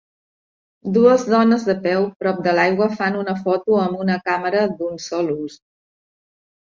[0.95, 5.31] Dues dones de peu prop de l'aigua fan una foto amb una càmera d'un sol
[5.39, 5.61] ús.